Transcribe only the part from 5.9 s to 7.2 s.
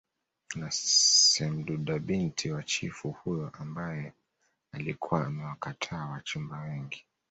wachumba wengi